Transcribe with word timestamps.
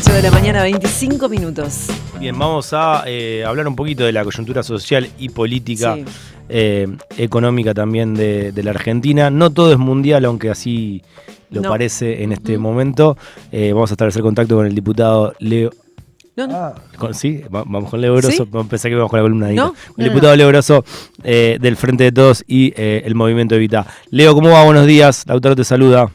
8 0.00 0.12
de 0.12 0.22
la 0.22 0.30
mañana, 0.30 0.62
25 0.62 1.28
minutos. 1.28 1.86
Bien, 2.20 2.38
vamos 2.38 2.72
a 2.72 3.02
eh, 3.06 3.42
hablar 3.44 3.66
un 3.66 3.74
poquito 3.74 4.04
de 4.04 4.12
la 4.12 4.22
coyuntura 4.22 4.62
social 4.62 5.08
y 5.18 5.28
política, 5.30 5.96
Sí. 5.96 6.04
eh, 6.48 6.86
económica 7.16 7.74
también 7.74 8.14
de, 8.14 8.52
de 8.52 8.62
la 8.62 8.70
Argentina. 8.70 9.28
No 9.30 9.50
todo 9.50 9.72
es 9.72 9.78
mundial, 9.78 10.24
aunque 10.24 10.50
así 10.50 11.02
lo 11.50 11.62
No. 11.62 11.70
parece 11.70 12.22
en 12.22 12.30
este 12.32 12.56
Mm. 12.58 12.60
momento. 12.60 13.16
Eh, 13.50 13.72
vamos 13.72 13.90
a 13.90 13.94
establecer 13.94 14.22
contacto 14.22 14.54
con 14.56 14.66
el 14.66 14.74
diputado 14.74 15.34
Leo. 15.40 15.70
No, 16.36 16.46
no. 16.46 16.54
Ah, 16.56 16.74
con- 16.96 17.14
sí, 17.14 17.42
va- 17.52 17.64
vamos 17.66 17.90
con 17.90 18.00
Leo 18.00 18.14
Grosso. 18.14 18.44
¿Sí? 18.44 18.50
Pensé 18.70 18.88
que 18.88 18.92
íbamos 18.94 19.10
con 19.10 19.18
la 19.18 19.24
columna 19.24 19.46
de 19.48 19.54
No, 19.54 19.74
El 19.96 20.04
no. 20.04 20.10
diputado 20.10 20.36
Leo 20.36 20.46
Grosso 20.48 20.84
eh, 21.24 21.58
del 21.60 21.76
Frente 21.76 22.04
de 22.04 22.12
Todos 22.12 22.44
y 22.46 22.72
eh, 22.76 23.02
el 23.04 23.16
Movimiento 23.16 23.56
Evita. 23.56 23.84
Leo, 24.10 24.32
¿cómo 24.34 24.50
va? 24.50 24.62
Buenos 24.64 24.86
días. 24.86 25.24
Lautaro 25.26 25.56
te 25.56 25.64
saluda. 25.64 26.08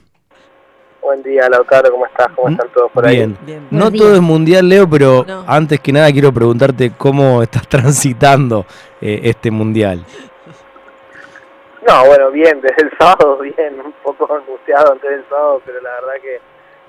Buen 1.03 1.21
día, 1.21 1.49
Lautaro, 1.49 1.91
¿cómo 1.91 2.05
estás? 2.05 2.27
¿Cómo 2.33 2.49
están 2.49 2.69
todos 2.73 2.89
por 2.91 3.05
ahí? 3.05 3.17
Bien. 3.17 3.37
Bien. 3.41 3.67
No 3.71 3.91
todo 3.91 4.15
es 4.15 4.21
mundial, 4.21 4.67
Leo, 4.69 4.89
pero 4.89 5.25
No. 5.27 5.43
antes 5.47 5.79
que 5.81 5.91
nada 5.91 6.09
quiero 6.11 6.31
preguntarte 6.31 6.93
cómo 6.97 7.43
estás 7.43 7.67
transitando 7.67 8.65
eh, 9.01 9.19
este 9.23 9.51
mundial. 9.51 10.03
No, 11.85 12.05
bueno, 12.05 12.31
bien, 12.31 12.61
desde 12.61 12.83
el 12.83 12.91
sábado, 12.97 13.37
bien, 13.41 13.81
un 13.83 13.91
poco 14.01 14.33
angustiado 14.33 14.93
antes 14.93 15.09
del 15.09 15.25
sábado, 15.29 15.61
pero 15.65 15.81
la 15.81 15.89
verdad 15.91 16.13
que, 16.21 16.39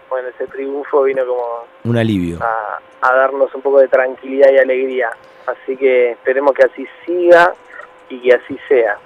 bueno, 0.09 0.29
ese 0.29 0.47
triunfo 0.47 1.03
vino 1.03 1.27
como 1.27 1.43
Un 1.83 1.97
alivio. 1.99 2.39
a, 2.41 2.79
a 3.01 3.15
darnos 3.17 3.53
un 3.55 3.63
poco 3.63 3.81
de 3.81 3.89
tranquilidad 3.89 4.49
y 4.53 4.59
alegría. 4.59 5.11
Así 5.47 5.77
que 5.77 6.13
esperemos 6.13 6.53
que 6.53 6.63
así 6.65 6.87
siga 7.05 7.53
y 8.09 8.21
que 8.23 8.33
así 8.35 8.57
sea. 8.69 8.97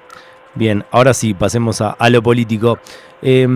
Bien, 0.54 0.84
ahora 0.90 1.14
sí, 1.14 1.32
pasemos 1.32 1.80
a, 1.80 1.92
a 1.98 2.10
lo 2.10 2.22
político. 2.22 2.78
Eh, 3.22 3.48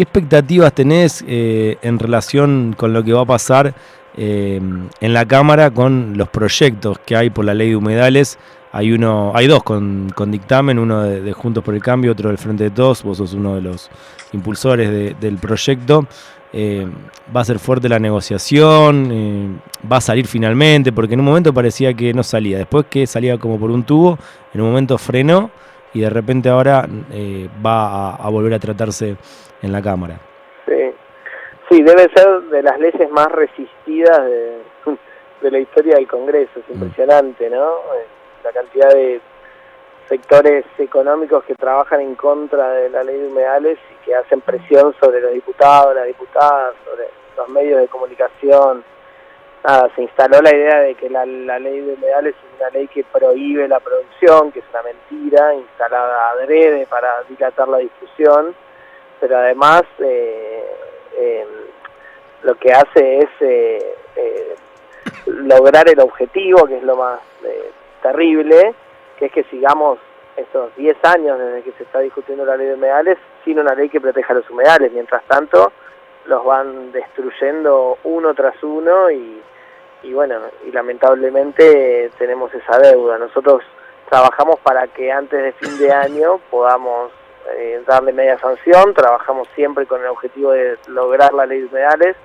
¿Qué 0.00 0.04
expectativas 0.04 0.72
tenés 0.72 1.22
eh, 1.28 1.76
en 1.82 1.98
relación 1.98 2.74
con 2.74 2.94
lo 2.94 3.04
que 3.04 3.12
va 3.12 3.20
a 3.20 3.26
pasar 3.26 3.74
eh, 4.16 4.58
en 4.98 5.12
la 5.12 5.26
Cámara 5.26 5.70
con 5.70 6.16
los 6.16 6.26
proyectos 6.30 6.98
que 7.04 7.16
hay 7.16 7.28
por 7.28 7.44
la 7.44 7.52
ley 7.52 7.68
de 7.68 7.76
humedales? 7.76 8.38
Hay 8.72 8.92
uno, 8.92 9.32
hay 9.34 9.46
dos 9.46 9.62
con, 9.62 10.10
dictamen, 10.28 10.78
uno 10.78 11.02
de, 11.02 11.30
Juntos 11.34 11.62
por 11.62 11.74
el 11.74 11.82
Cambio, 11.82 12.12
otro 12.12 12.30
del 12.30 12.38
Frente 12.38 12.64
de 12.64 12.70
Todos. 12.70 13.02
Vos 13.02 13.18
sos 13.18 13.34
uno 13.34 13.56
de 13.56 13.60
los 13.60 13.90
impulsores 14.32 14.88
de- 14.88 15.14
del 15.20 15.36
proyecto. 15.36 16.06
Eh, 16.54 16.86
va 17.36 17.42
a 17.42 17.44
ser 17.44 17.58
fuerte 17.58 17.86
la 17.90 17.98
negociación, 17.98 19.60
va 19.92 19.98
a 19.98 20.00
salir 20.00 20.26
finalmente, 20.26 20.92
porque 20.92 21.12
en 21.12 21.20
un 21.20 21.26
momento 21.26 21.52
parecía 21.52 21.92
que 21.92 22.14
no 22.14 22.22
salía. 22.22 22.56
Después 22.56 22.86
que 22.88 23.06
salía 23.06 23.36
como 23.36 23.60
por 23.60 23.70
un 23.70 23.82
tubo, 23.82 24.18
en 24.54 24.62
un 24.62 24.68
momento 24.68 24.96
frenó 24.96 25.50
y 25.92 26.00
de 26.00 26.10
repente 26.10 26.48
ahora 26.48 26.86
eh, 27.12 27.48
va 27.64 28.10
a, 28.12 28.16
a 28.16 28.30
volver 28.30 28.54
a 28.54 28.58
tratarse 28.58 29.16
en 29.62 29.72
la 29.72 29.82
Cámara. 29.82 30.18
Sí. 30.66 30.92
sí, 31.68 31.82
debe 31.82 32.08
ser 32.14 32.42
de 32.42 32.62
las 32.62 32.78
leyes 32.78 33.10
más 33.10 33.28
resistidas 33.32 34.18
de, 34.24 34.58
de 35.42 35.50
la 35.50 35.58
historia 35.58 35.96
del 35.96 36.06
Congreso. 36.06 36.60
Es 36.60 36.74
impresionante, 36.74 37.50
¿no? 37.50 37.68
Eh, 37.94 38.06
La 38.44 38.52
cantidad 38.52 38.88
de 38.90 39.20
sectores 40.08 40.64
económicos 40.78 41.44
que 41.44 41.54
trabajan 41.54 42.00
en 42.00 42.14
contra 42.16 42.70
de 42.72 42.90
la 42.90 43.04
ley 43.04 43.16
de 43.16 43.28
humedales 43.28 43.78
y 43.92 44.04
que 44.04 44.14
hacen 44.14 44.40
presión 44.40 44.94
sobre 45.00 45.20
los 45.20 45.32
diputados, 45.32 45.94
las 45.94 46.06
diputadas, 46.06 46.74
sobre 46.84 47.08
los 47.36 47.48
medios 47.48 47.80
de 47.80 47.88
comunicación. 47.88 48.84
Nada, 49.64 49.90
se 49.94 50.02
instaló 50.02 50.40
la 50.40 50.54
idea 50.54 50.80
de 50.80 50.94
que 50.94 51.10
la, 51.10 51.26
la 51.26 51.58
ley 51.58 51.80
de 51.80 51.92
humedales 51.94 52.34
es 52.34 52.60
una 52.60 52.70
ley 52.70 52.88
que 52.88 53.04
prohíbe 53.04 53.68
la 53.68 53.78
producción, 53.80 54.52
que 54.52 54.60
es 54.60 54.64
una 54.70 54.82
mentira, 54.82 55.54
instalada 55.54 56.30
adrede 56.30 56.86
para 56.86 57.22
dilatar 57.28 57.68
la 57.68 57.78
discusión 57.78 58.54
pero 59.20 59.36
además 59.36 59.82
eh, 59.98 60.64
eh, 61.16 61.46
lo 62.42 62.54
que 62.54 62.72
hace 62.72 63.18
es 63.18 63.28
eh, 63.40 63.94
eh, 64.16 64.54
lograr 65.26 65.88
el 65.88 66.00
objetivo, 66.00 66.66
que 66.66 66.78
es 66.78 66.82
lo 66.82 66.96
más 66.96 67.20
eh, 67.44 67.70
terrible, 68.02 68.74
que 69.18 69.26
es 69.26 69.32
que 69.32 69.44
sigamos 69.44 69.98
estos 70.36 70.74
10 70.76 70.96
años 71.04 71.38
desde 71.38 71.62
que 71.62 71.72
se 71.72 71.82
está 71.82 72.00
discutiendo 72.00 72.46
la 72.46 72.56
ley 72.56 72.68
de 72.68 72.74
humedales 72.74 73.18
sin 73.44 73.58
una 73.58 73.74
ley 73.74 73.90
que 73.90 74.00
proteja 74.00 74.32
los 74.32 74.48
humedales. 74.48 74.90
Mientras 74.92 75.22
tanto, 75.24 75.70
los 76.26 76.44
van 76.44 76.92
destruyendo 76.92 77.98
uno 78.04 78.34
tras 78.34 78.62
uno 78.62 79.10
y, 79.10 79.40
y 80.02 80.12
bueno, 80.12 80.36
y 80.66 80.72
lamentablemente 80.72 82.10
tenemos 82.18 82.52
esa 82.54 82.78
deuda. 82.78 83.18
Nosotros 83.18 83.62
trabajamos 84.08 84.58
para 84.60 84.86
que 84.88 85.10
antes 85.12 85.42
de 85.42 85.52
fin 85.52 85.78
de 85.78 85.92
año 86.06 86.38
podamos 86.50 87.10
eh, 87.56 87.82
darle 87.86 88.12
media 88.12 88.38
sanción, 88.38 88.94
trabajamos 88.94 89.48
siempre 89.54 89.86
con 89.86 90.00
el 90.00 90.08
objetivo 90.08 90.52
de 90.52 90.78
lograr 90.88 91.32
la 91.32 91.46
ley 91.46 91.60
de 91.60 91.66
humedales. 91.66 92.16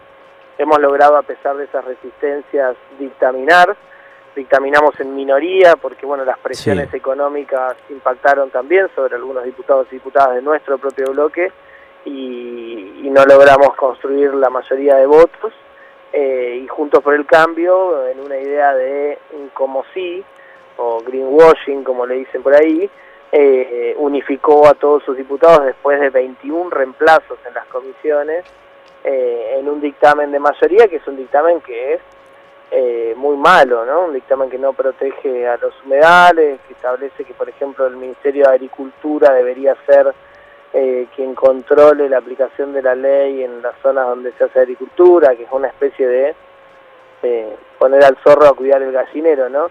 Hemos 0.57 0.79
logrado, 0.79 1.17
a 1.17 1.23
pesar 1.23 1.57
de 1.57 1.65
esas 1.65 1.83
resistencias, 1.83 2.75
dictaminar. 2.99 3.75
Dictaminamos 4.35 4.99
en 4.99 5.15
minoría 5.15 5.77
porque 5.77 6.05
bueno 6.05 6.25
las 6.25 6.37
presiones 6.39 6.89
Sí. 6.91 6.97
económicas 6.97 7.75
impactaron 7.89 8.49
también 8.49 8.89
sobre 8.93 9.15
algunos 9.15 9.45
diputados 9.45 9.87
y 9.91 9.95
diputadas 9.95 10.35
de 10.35 10.41
nuestro 10.41 10.77
propio 10.77 11.11
bloque 11.13 11.53
y, 12.05 13.01
y 13.03 13.09
no 13.09 13.25
logramos 13.25 13.75
construir 13.75 14.33
la 14.33 14.49
mayoría 14.49 14.95
de 14.95 15.05
votos. 15.05 15.53
Eh, 16.13 16.61
y 16.63 16.67
Juntos 16.67 17.03
por 17.03 17.13
el 17.13 17.25
Cambio, 17.25 18.07
en 18.07 18.21
una 18.21 18.37
idea 18.37 18.73
de 18.73 19.19
un 19.33 19.49
como 19.49 19.83
sí, 19.93 20.23
o 20.77 21.01
greenwashing, 21.01 21.83
como 21.83 22.05
le 22.05 22.15
dicen 22.15 22.41
por 22.41 22.55
ahí, 22.55 22.89
eh, 23.31 23.93
unificó 23.97 24.65
a 24.67 24.75
todos 24.75 25.03
sus 25.03 25.17
diputados 25.17 25.65
después 25.65 25.99
de 25.99 26.09
21 26.09 26.69
reemplazos 26.69 27.37
en 27.45 27.53
las 27.53 27.65
comisiones 27.65 28.45
eh, 29.03 29.57
en 29.59 29.69
un 29.69 29.81
dictamen 29.81 30.31
de 30.31 30.39
mayoría, 30.39 30.87
que 30.87 30.95
es 30.95 31.07
un 31.07 31.15
dictamen 31.15 31.61
que 31.61 31.93
es 31.93 32.01
eh, 32.71 33.13
muy 33.15 33.37
malo, 33.37 33.85
¿no? 33.85 34.05
Un 34.05 34.13
dictamen 34.13 34.49
que 34.49 34.57
no 34.57 34.73
protege 34.73 35.47
a 35.47 35.57
los 35.57 35.73
humedales, 35.85 36.59
que 36.67 36.73
establece 36.73 37.23
que, 37.23 37.35
por 37.35 37.47
ejemplo, 37.47 37.85
el 37.85 37.97
Ministerio 37.97 38.45
de 38.45 38.55
Agricultura 38.55 39.31
debería 39.31 39.75
ser 39.85 40.11
eh, 40.73 41.07
quien 41.15 41.35
controle 41.35 42.09
la 42.09 42.17
aplicación 42.17 42.73
de 42.73 42.81
la 42.81 42.95
ley 42.95 43.43
en 43.43 43.61
las 43.61 43.75
zonas 43.81 44.07
donde 44.07 44.31
se 44.33 44.43
hace 44.43 44.59
agricultura, 44.59 45.35
que 45.35 45.43
es 45.43 45.51
una 45.51 45.67
especie 45.67 46.07
de 46.07 46.35
eh, 47.23 47.55
poner 47.79 48.03
al 48.03 48.17
zorro 48.17 48.47
a 48.47 48.53
cuidar 48.53 48.81
el 48.81 48.91
gallinero, 48.91 49.49
¿no? 49.49 49.67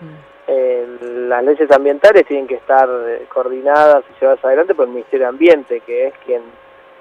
Eh, 0.47 0.99
las 1.29 1.43
leyes 1.43 1.71
ambientales 1.71 2.27
tienen 2.27 2.47
que 2.47 2.57
estar 2.57 2.89
eh, 3.07 3.27
coordinadas 3.33 4.05
y 4.11 4.21
llevadas 4.21 4.45
adelante 4.45 4.75
por 4.75 4.87
el 4.87 4.93
Ministerio 4.93 5.27
de 5.27 5.31
Ambiente, 5.31 5.81
que 5.81 6.09
es 6.09 6.15
quien 6.25 6.43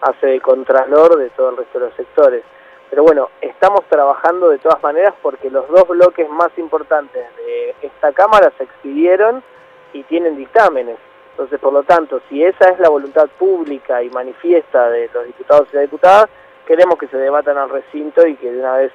hace 0.01 0.27
de 0.27 0.41
contralor 0.41 1.17
de 1.17 1.29
todo 1.31 1.49
el 1.49 1.57
resto 1.57 1.79
de 1.79 1.85
los 1.87 1.95
sectores. 1.95 2.43
Pero 2.89 3.03
bueno, 3.03 3.29
estamos 3.41 3.83
trabajando 3.89 4.49
de 4.49 4.59
todas 4.59 4.81
maneras 4.83 5.13
porque 5.21 5.49
los 5.49 5.67
dos 5.67 5.87
bloques 5.87 6.29
más 6.29 6.55
importantes 6.57 7.25
de 7.37 7.75
esta 7.81 8.11
Cámara 8.13 8.51
se 8.57 8.65
expidieron 8.65 9.43
y 9.91 10.03
tienen 10.03 10.37
dictámenes. 10.37 10.97
Entonces, 11.33 11.59
por 11.59 11.73
lo 11.73 11.83
tanto, 11.83 12.21
si 12.29 12.43
esa 12.43 12.69
es 12.69 12.79
la 12.79 12.89
voluntad 12.89 13.27
pública 13.39 14.03
y 14.03 14.09
manifiesta 14.09 14.89
de 14.89 15.09
los 15.13 15.25
diputados 15.25 15.67
y 15.71 15.75
las 15.75 15.83
diputadas, 15.83 16.29
queremos 16.67 16.97
que 16.97 17.07
se 17.07 17.17
debatan 17.17 17.57
al 17.57 17.69
recinto 17.69 18.25
y 18.27 18.35
que 18.35 18.51
de 18.51 18.59
una 18.59 18.77
vez 18.77 18.91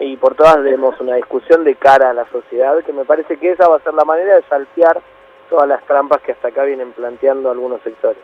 y 0.00 0.16
por 0.16 0.34
todas 0.34 0.62
demos 0.64 0.98
una 1.00 1.16
discusión 1.16 1.62
de 1.64 1.76
cara 1.76 2.10
a 2.10 2.14
la 2.14 2.26
sociedad, 2.30 2.82
que 2.84 2.92
me 2.92 3.04
parece 3.04 3.36
que 3.36 3.52
esa 3.52 3.68
va 3.68 3.76
a 3.76 3.80
ser 3.80 3.94
la 3.94 4.04
manera 4.04 4.34
de 4.34 4.42
saltear 4.48 5.00
todas 5.48 5.68
las 5.68 5.84
trampas 5.84 6.20
que 6.22 6.32
hasta 6.32 6.48
acá 6.48 6.64
vienen 6.64 6.92
planteando 6.92 7.50
algunos 7.50 7.80
sectores. 7.82 8.18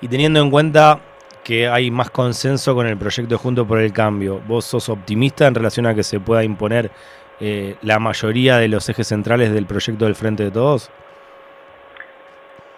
Y 0.00 0.08
teniendo 0.08 0.40
en 0.40 0.50
cuenta 0.50 0.98
que 1.44 1.68
hay 1.68 1.90
más 1.90 2.10
consenso 2.10 2.74
con 2.74 2.86
el 2.86 2.96
proyecto 2.96 3.38
Junto 3.38 3.66
por 3.66 3.78
el 3.78 3.92
Cambio, 3.92 4.40
¿vos 4.46 4.64
sos 4.64 4.88
optimista 4.88 5.46
en 5.46 5.54
relación 5.54 5.86
a 5.86 5.94
que 5.94 6.02
se 6.02 6.18
pueda 6.18 6.42
imponer 6.42 6.90
eh, 7.38 7.76
la 7.82 7.98
mayoría 7.98 8.56
de 8.56 8.68
los 8.68 8.88
ejes 8.88 9.06
centrales 9.06 9.52
del 9.52 9.66
proyecto 9.66 10.06
del 10.06 10.14
Frente 10.14 10.44
de 10.44 10.50
Todos? 10.50 10.90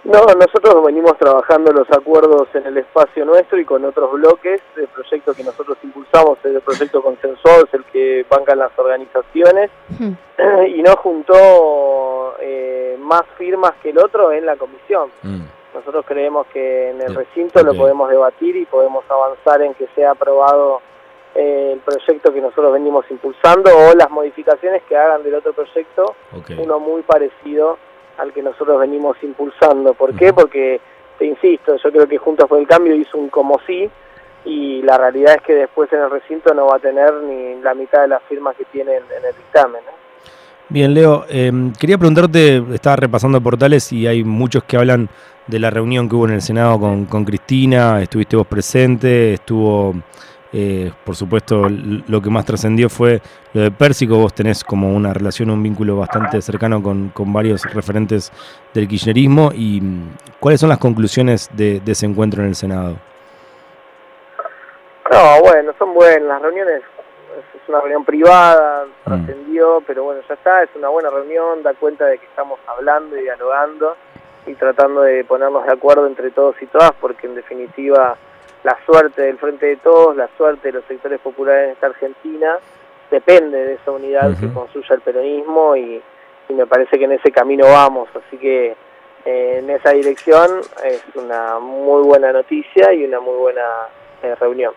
No, 0.06 0.25
nosotros 0.25 0.84
venimos 0.84 1.19
trabajando 1.19 1.72
los 1.72 1.91
acuerdos 1.91 2.47
en 2.55 2.65
el 2.65 2.78
espacio 2.78 3.25
nuestro 3.25 3.59
y 3.59 3.65
con 3.65 3.84
otros 3.84 4.12
bloques. 4.12 4.61
El 4.77 4.87
proyecto 4.87 5.34
que 5.34 5.43
nosotros 5.43 5.77
impulsamos 5.83 6.39
es 6.44 6.55
el 6.55 6.61
proyecto 6.61 7.03
consensuado, 7.03 7.65
es 7.65 7.75
el 7.75 7.84
que 7.87 8.25
bancan 8.31 8.61
las 8.61 8.71
organizaciones 8.79 9.69
y 10.69 10.81
no 10.82 10.97
juntó 10.99 12.37
eh, 12.41 12.97
más 13.00 13.23
firmas 13.37 13.73
que 13.82 13.91
el 13.91 13.99
otro 13.99 14.31
en 14.31 14.47
la 14.47 14.55
comisión. 14.55 15.11
Mm. 15.23 15.41
Nosotros 15.75 16.05
creemos 16.06 16.47
que 16.52 16.91
en 16.91 17.02
el 17.02 17.12
recinto 17.12 17.62
lo 17.64 17.75
podemos 17.75 18.09
debatir 18.09 18.55
y 18.55 18.64
podemos 18.64 19.05
avanzar 19.11 19.61
en 19.62 19.75
que 19.75 19.88
sea 19.97 20.12
aprobado 20.12 20.82
eh, 21.35 21.73
el 21.75 21.81
proyecto 21.81 22.32
que 22.32 22.41
nosotros 22.41 22.73
venimos 22.73 23.05
impulsando 23.11 23.70
o 23.76 23.94
las 23.94 24.11
modificaciones 24.11 24.85
que 24.85 24.97
hagan 24.97 25.25
del 25.25 25.35
otro 25.35 25.52
proyecto, 25.52 26.14
uno 26.59 26.79
muy 26.79 27.02
parecido 27.02 27.76
al 28.18 28.32
que 28.32 28.42
nosotros 28.42 28.80
venimos 28.80 29.16
impulsando. 29.22 29.94
¿Por 29.94 30.14
qué? 30.14 30.32
Porque, 30.32 30.80
te 31.18 31.26
insisto, 31.26 31.76
yo 31.76 31.92
creo 31.92 32.06
que 32.06 32.18
Juntos 32.18 32.48
por 32.48 32.58
el 32.58 32.66
Cambio 32.66 32.94
hizo 32.94 33.18
un 33.18 33.28
como 33.28 33.60
sí 33.66 33.90
y 34.44 34.82
la 34.82 34.96
realidad 34.96 35.36
es 35.36 35.42
que 35.42 35.54
después 35.54 35.92
en 35.92 36.00
el 36.00 36.10
recinto 36.10 36.54
no 36.54 36.66
va 36.66 36.76
a 36.76 36.78
tener 36.78 37.12
ni 37.14 37.60
la 37.62 37.74
mitad 37.74 38.02
de 38.02 38.08
las 38.08 38.22
firmas 38.24 38.56
que 38.56 38.64
tiene 38.66 38.92
en, 38.92 39.04
en 39.04 39.24
el 39.28 39.36
dictamen. 39.36 39.82
¿no? 39.84 39.92
Bien, 40.68 40.92
Leo, 40.94 41.24
eh, 41.28 41.52
quería 41.78 41.96
preguntarte, 41.96 42.62
estaba 42.74 42.96
repasando 42.96 43.40
portales 43.40 43.92
y 43.92 44.06
hay 44.06 44.24
muchos 44.24 44.64
que 44.64 44.76
hablan 44.76 45.08
de 45.46 45.60
la 45.60 45.70
reunión 45.70 46.08
que 46.08 46.16
hubo 46.16 46.26
en 46.26 46.34
el 46.34 46.42
Senado 46.42 46.80
con, 46.80 47.06
con 47.06 47.24
Cristina, 47.24 48.02
estuviste 48.02 48.36
vos 48.36 48.48
presente, 48.48 49.34
estuvo 49.34 49.94
Eh, 50.58 50.91
por 51.05 51.14
supuesto, 51.14 51.69
lo 51.69 52.23
que 52.23 52.31
más 52.31 52.47
trascendió 52.47 52.88
fue 52.88 53.20
lo 53.53 53.61
de 53.61 53.70
Pérsico. 53.70 54.17
Vos 54.17 54.32
tenés 54.32 54.64
como 54.64 54.97
una 54.97 55.12
relación, 55.12 55.50
un 55.50 55.62
vínculo 55.62 55.99
bastante 55.99 56.41
cercano 56.41 56.82
con, 56.82 57.12
varios 57.31 57.62
referentes 57.75 58.32
del 58.73 58.88
kirchnerismo. 58.88 59.50
¿Y 59.53 59.82
mm, 59.82 60.14
cuáles 60.41 60.58
son 60.58 60.70
las 60.70 60.79
conclusiones 60.79 61.50
de, 61.53 61.82
ese 61.87 62.06
encuentro 62.06 62.41
en 62.41 62.49
el 62.49 62.55
Senado? 62.55 62.97
No, 65.12 65.41
bueno, 65.43 65.75
son 65.79 65.93
buenas. 65.93 66.26
Las 66.26 66.41
reuniones 66.41 66.81
es 67.55 67.69
una 67.69 67.81
reunión 67.81 68.06
privada, 68.06 68.87
mm. 68.87 69.11
trascendió, 69.11 69.82
pero 69.87 70.05
bueno, 70.05 70.23
ya 70.26 70.35
está. 70.37 70.62
Es 70.62 70.70
una 70.75 70.88
buena 70.88 71.11
reunión, 71.11 71.62
da 71.62 71.75
cuenta 71.75 72.06
de 72.06 72.17
que 72.17 72.25
estamos 72.25 72.59
hablando 72.67 73.14
y 73.14 73.25
dialogando 73.25 73.94
y 74.47 74.55
tratando 74.55 75.02
de 75.02 75.23
ponernos 75.25 75.67
de 75.67 75.73
acuerdo 75.75 76.06
entre 76.06 76.31
todos 76.31 76.56
y 76.62 76.67
todas, 76.67 76.93
porque 76.99 77.26
en 77.26 77.35
definitiva 77.35 78.17
la 78.66 78.76
suerte 78.84 79.22
del 79.22 79.38
Frente 79.38 79.64
de 79.64 79.76
Todos, 79.76 80.16
la 80.16 80.28
suerte 80.36 80.68
de 80.68 80.78
los 80.78 80.84
sectores 80.86 81.20
populares 81.20 81.66
en 81.66 81.70
esta 81.74 81.86
Argentina, 81.86 82.54
depende 83.12 83.56
de 83.58 83.74
esa 83.74 83.92
unidad 83.92 84.36
que 84.40 84.52
construya 84.52 84.96
el 84.96 85.00
peronismo 85.02 85.76
y, 85.76 86.02
me 86.48 86.66
parece 86.66 86.98
que 86.98 87.04
en 87.04 87.12
ese 87.12 87.30
camino 87.30 87.66
vamos, 87.66 88.08
así 88.14 88.36
que 88.36 88.74
eh, 89.24 89.58
en 89.58 89.70
esa 89.70 89.90
dirección 89.90 90.60
es 90.84 91.02
una 91.14 91.60
muy 91.60 92.02
buena 92.02 92.32
noticia 92.32 92.92
y 92.92 93.04
una 93.04 93.20
muy 93.20 93.36
buena 93.36 93.62
eh, 94.22 94.34
reunión. 94.34 94.74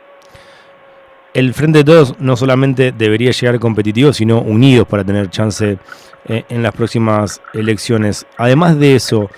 El 1.34 1.56
Frente 1.56 1.80
de 1.80 1.84
Todos 1.84 2.20
no 2.20 2.36
solamente 2.36 2.92
debería 2.92 3.32
llegar 3.32 3.60
competitivo, 3.60 4.14
sino 4.14 4.40
unidos 4.40 4.88
para 4.88 5.04
tener 5.04 5.32
chance 5.32 5.80
eh, 6.28 6.44
en 6.50 6.62
las 6.62 6.76
próximas 6.76 7.42
elecciones. 7.54 8.28
Además 8.38 8.80
de 8.80 8.96
eso, 8.96 9.30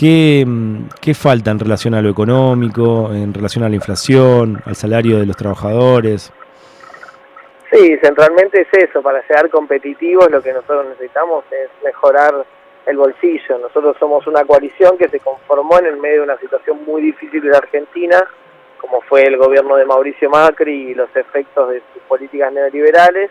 ¿Qué, 0.00 0.46
¿Qué, 1.02 1.12
falta 1.12 1.50
en 1.50 1.58
relación 1.58 1.92
a 1.92 2.00
lo 2.00 2.08
económico, 2.08 3.12
en 3.12 3.34
relación 3.34 3.64
a 3.64 3.68
la 3.68 3.74
inflación, 3.74 4.62
al 4.64 4.74
salario 4.74 5.18
de 5.18 5.26
los 5.26 5.36
trabajadores? 5.36 6.32
Sí, 7.70 7.98
centralmente 8.02 8.62
es 8.62 8.68
eso, 8.72 9.02
para 9.02 9.20
ser 9.26 9.50
competitivos 9.50 10.30
lo 10.30 10.40
que 10.40 10.54
nosotros 10.54 10.86
necesitamos 10.88 11.44
es 11.50 11.68
mejorar 11.84 12.46
el 12.86 12.96
bolsillo. 12.96 13.58
Nosotros 13.58 13.94
somos 14.00 14.26
una 14.26 14.42
coalición 14.46 14.96
que 14.96 15.10
se 15.10 15.20
conformó 15.20 15.78
en 15.80 15.84
el 15.84 15.98
medio 15.98 16.20
de 16.20 16.24
una 16.24 16.38
situación 16.38 16.82
muy 16.86 17.02
difícil 17.02 17.42
de 17.42 17.54
Argentina, 17.54 18.26
como 18.78 19.02
fue 19.02 19.24
el 19.24 19.36
gobierno 19.36 19.76
de 19.76 19.84
Mauricio 19.84 20.30
Macri 20.30 20.92
y 20.92 20.94
los 20.94 21.14
efectos 21.14 21.68
de 21.68 21.82
sus 21.92 22.02
políticas 22.08 22.50
neoliberales, 22.54 23.30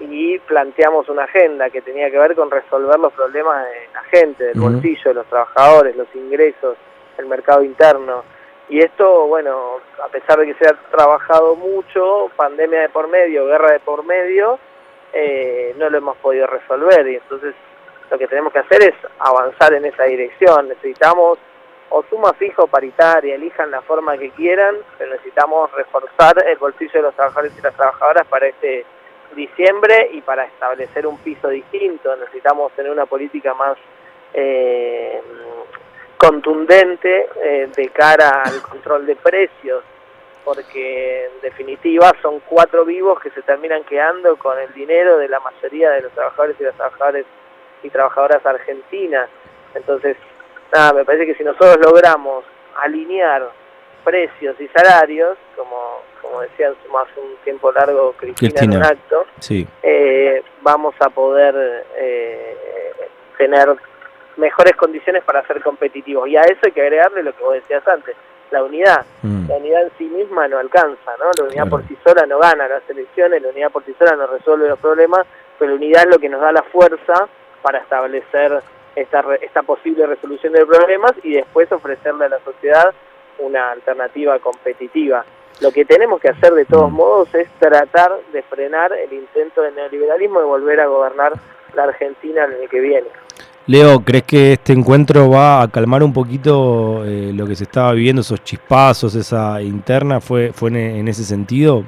y 0.00 0.38
planteamos 0.40 1.08
una 1.08 1.24
agenda 1.24 1.70
que 1.70 1.80
tenía 1.80 2.10
que 2.10 2.18
ver 2.18 2.34
con 2.34 2.50
resolver 2.50 2.98
los 2.98 3.12
problemas 3.12 3.64
de 3.66 3.88
la 3.92 4.02
gente, 4.04 4.44
del 4.44 4.60
bolsillo, 4.60 5.10
de 5.10 5.14
los 5.14 5.26
trabajadores, 5.26 5.96
los 5.96 6.08
ingresos, 6.14 6.76
el 7.18 7.26
mercado 7.26 7.62
interno. 7.62 8.24
Y 8.68 8.80
esto, 8.80 9.26
bueno, 9.26 9.78
a 10.02 10.08
pesar 10.08 10.38
de 10.38 10.46
que 10.46 10.54
se 10.54 10.68
ha 10.68 10.74
trabajado 10.90 11.54
mucho, 11.54 12.30
pandemia 12.36 12.80
de 12.80 12.88
por 12.88 13.08
medio, 13.08 13.46
guerra 13.46 13.72
de 13.72 13.80
por 13.80 14.04
medio, 14.04 14.58
eh, 15.12 15.74
no 15.78 15.90
lo 15.90 15.98
hemos 15.98 16.16
podido 16.16 16.46
resolver. 16.46 17.06
Y 17.06 17.16
entonces 17.16 17.54
lo 18.10 18.18
que 18.18 18.26
tenemos 18.26 18.52
que 18.52 18.60
hacer 18.60 18.82
es 18.82 18.94
avanzar 19.18 19.74
en 19.74 19.84
esa 19.84 20.04
dirección. 20.04 20.68
Necesitamos 20.68 21.38
o 21.90 22.02
suma 22.10 22.32
fijo 22.32 22.66
paritaria, 22.66 23.34
elijan 23.34 23.70
la 23.70 23.82
forma 23.82 24.18
que 24.18 24.30
quieran, 24.30 24.76
pero 24.98 25.12
necesitamos 25.12 25.70
reforzar 25.72 26.42
el 26.44 26.56
bolsillo 26.56 26.92
de 26.94 27.02
los 27.02 27.14
trabajadores 27.14 27.52
y 27.56 27.62
las 27.62 27.74
trabajadoras 27.74 28.26
para 28.26 28.46
este 28.46 28.84
diciembre 29.34 30.10
y 30.12 30.20
para 30.20 30.44
establecer 30.44 31.06
un 31.06 31.18
piso 31.18 31.48
distinto. 31.48 32.14
Necesitamos 32.16 32.72
tener 32.72 32.90
una 32.90 33.06
política 33.06 33.54
más 33.54 33.76
eh, 34.32 35.20
contundente 36.16 37.28
eh, 37.42 37.68
de 37.74 37.88
cara 37.88 38.42
al 38.44 38.62
control 38.62 39.06
de 39.06 39.16
precios 39.16 39.84
porque 40.44 41.24
en 41.24 41.40
definitiva 41.40 42.12
son 42.20 42.40
cuatro 42.40 42.84
vivos 42.84 43.18
que 43.20 43.30
se 43.30 43.42
terminan 43.42 43.82
quedando 43.84 44.36
con 44.36 44.58
el 44.58 44.72
dinero 44.74 45.16
de 45.16 45.28
la 45.28 45.40
mayoría 45.40 45.90
de 45.90 46.02
los 46.02 46.12
trabajadores 46.12 46.56
y 46.60 46.64
las 46.64 46.74
trabajadoras 46.74 47.24
y 47.82 47.88
trabajadoras 47.88 48.44
argentinas. 48.44 49.28
Entonces 49.74 50.16
nada 50.72 50.92
me 50.92 51.04
parece 51.04 51.26
que 51.26 51.34
si 51.34 51.44
nosotros 51.44 51.78
logramos 51.80 52.44
alinear 52.76 53.50
precios 54.04 54.60
y 54.60 54.68
salarios 54.68 55.36
como 55.56 56.02
como 56.24 56.40
decía 56.40 56.70
hace 56.70 57.20
un 57.20 57.36
tiempo 57.44 57.70
largo 57.72 58.14
Cristina, 58.16 58.60
en 58.62 58.76
un 58.76 58.82
acto, 58.82 59.26
eh, 59.82 60.42
vamos 60.62 60.94
a 61.00 61.10
poder 61.10 61.84
eh, 61.96 62.56
tener 63.36 63.68
mejores 64.36 64.74
condiciones 64.74 65.22
para 65.22 65.46
ser 65.46 65.62
competitivos. 65.62 66.28
Y 66.28 66.36
a 66.36 66.42
eso 66.42 66.60
hay 66.62 66.72
que 66.72 66.80
agregarle 66.80 67.22
lo 67.22 67.36
que 67.36 67.44
vos 67.44 67.54
decías 67.54 67.86
antes, 67.86 68.16
la 68.50 68.62
unidad. 68.62 69.04
Mm. 69.22 69.48
La 69.48 69.56
unidad 69.56 69.82
en 69.82 69.90
sí 69.98 70.04
misma 70.04 70.48
no 70.48 70.58
alcanza, 70.58 71.12
¿no? 71.18 71.30
La 71.36 71.44
unidad 71.44 71.68
por 71.68 71.86
sí 71.86 71.96
sola 72.02 72.26
no 72.26 72.38
gana 72.38 72.66
las 72.68 72.88
elecciones, 72.88 73.42
la 73.42 73.50
unidad 73.50 73.70
por 73.70 73.84
sí 73.84 73.94
sola 73.98 74.16
no 74.16 74.26
resuelve 74.26 74.68
los 74.68 74.78
problemas, 74.78 75.26
pero 75.58 75.72
la 75.72 75.76
unidad 75.76 76.04
es 76.04 76.08
lo 76.08 76.18
que 76.18 76.28
nos 76.28 76.40
da 76.40 76.52
la 76.52 76.62
fuerza 76.62 77.28
para 77.62 77.78
establecer 77.78 78.62
esta, 78.96 79.24
esta 79.40 79.62
posible 79.62 80.06
resolución 80.06 80.52
de 80.52 80.66
problemas 80.66 81.12
y 81.22 81.34
después 81.34 81.70
ofrecerle 81.70 82.26
a 82.26 82.28
la 82.28 82.40
sociedad 82.40 82.94
una 83.38 83.70
alternativa 83.70 84.38
competitiva. 84.38 85.24
Lo 85.60 85.70
que 85.70 85.84
tenemos 85.84 86.20
que 86.20 86.28
hacer 86.28 86.52
de 86.52 86.64
todos 86.64 86.90
modos 86.90 87.32
es 87.34 87.48
tratar 87.58 88.12
de 88.32 88.42
frenar 88.42 88.92
el 88.92 89.12
intento 89.12 89.62
del 89.62 89.74
neoliberalismo 89.74 90.40
de 90.40 90.46
volver 90.46 90.80
a 90.80 90.86
gobernar 90.86 91.32
la 91.74 91.84
Argentina 91.84 92.44
en 92.44 92.62
el 92.62 92.68
que 92.68 92.80
viene. 92.80 93.06
Leo, 93.66 94.00
¿crees 94.00 94.24
que 94.24 94.52
este 94.52 94.74
encuentro 94.74 95.30
va 95.30 95.62
a 95.62 95.68
calmar 95.68 96.02
un 96.02 96.12
poquito 96.12 97.02
eh, 97.06 97.32
lo 97.32 97.46
que 97.46 97.56
se 97.56 97.64
estaba 97.64 97.92
viviendo, 97.92 98.20
esos 98.20 98.44
chispazos, 98.44 99.14
esa 99.14 99.62
interna? 99.62 100.20
¿Fue, 100.20 100.52
fue 100.52 100.68
en, 100.68 101.08
ese 101.08 101.24
sentido? 101.24 101.82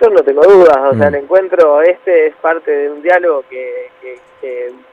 Yo 0.00 0.10
no 0.10 0.22
tengo 0.22 0.42
dudas, 0.42 0.76
o 0.92 0.94
sea, 0.96 1.10
mm. 1.10 1.14
el 1.14 1.22
encuentro 1.22 1.82
este 1.82 2.28
es 2.28 2.36
parte 2.36 2.70
de 2.70 2.90
un 2.90 3.02
diálogo 3.02 3.44
que, 3.48 3.90
que, 4.00 4.18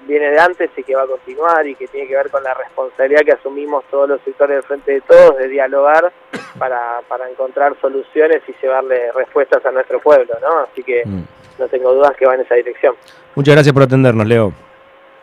viene 0.08 0.32
de 0.32 0.40
antes 0.40 0.70
y 0.78 0.84
que 0.84 0.96
va 0.96 1.04
a 1.04 1.08
continuar 1.08 1.68
y 1.68 1.76
que 1.76 1.86
tiene 1.88 2.08
que 2.08 2.16
ver 2.16 2.30
con 2.30 2.42
la 2.42 2.54
responsabilidad 2.54 3.22
que 3.22 3.34
asumimos 3.34 3.84
todos 3.92 4.08
los 4.08 4.22
sectores 4.22 4.56
del 4.56 4.64
frente 4.64 4.94
de 4.94 5.02
todos 5.02 5.38
de 5.38 5.50
dialogar 5.50 6.12
para, 6.58 7.02
para 7.10 7.30
encontrar 7.30 7.76
soluciones 7.82 8.42
y 8.48 8.54
llevarle 8.62 9.12
respuestas 9.12 9.66
a 9.66 9.72
nuestro 9.72 10.00
pueblo, 10.00 10.34
¿no? 10.42 10.60
Así 10.60 10.84
que 10.84 11.04
mm. 11.06 11.24
no 11.60 11.68
tengo 11.68 11.94
dudas 11.94 12.16
que 12.18 12.26
va 12.26 12.36
en 12.36 12.42
esa 12.42 12.56
dirección. 12.56 12.96
Muchas 13.36 13.56
gracias 13.56 13.74
por 13.74 13.84
atendernos, 13.84 14.26
Leo. 14.26 14.54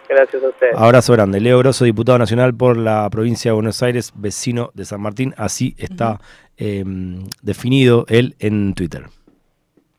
Gracias 0.08 0.42
a 0.42 0.48
usted. 0.48 0.69
Abrazo 0.75 1.12
grande. 1.12 1.40
Leo 1.40 1.58
Grosso, 1.58 1.84
diputado 1.84 2.19
nacional 2.19 2.54
por 2.54 2.76
la 2.76 3.08
provincia 3.10 3.50
de 3.50 3.54
Buenos 3.54 3.82
Aires, 3.82 4.12
vecino 4.14 4.70
de 4.75 4.84
San 4.84 5.02
Martín. 5.02 5.34
Así 5.36 5.75
está 5.78 6.20
em, 6.56 7.25
definido 7.42 8.06
él 8.08 8.34
en 8.38 8.75
Twitter. 8.75 9.04